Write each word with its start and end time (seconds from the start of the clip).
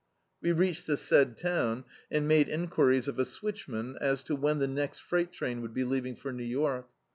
We 0.41 0.51
reached 0.51 0.87
the 0.87 0.97
said 0.97 1.37
town, 1.37 1.83
and 2.09 2.27
made 2.27 2.49
enquiries 2.49 3.07
of 3.07 3.19
a 3.19 3.23
switchman 3.23 3.97
as 4.01 4.23
to 4.23 4.35
when 4.35 4.57
the 4.57 4.67
next 4.67 4.97
freight 4.97 5.31
train 5.31 5.61
would 5.61 5.75
be 5.75 5.83
leaving 5.83 6.15
for 6.15 6.33
New 6.33 6.41
York. 6.43 6.87